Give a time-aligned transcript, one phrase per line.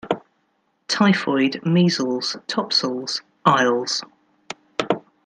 [0.87, 4.01] Typhoid; measles, topsails, aisles;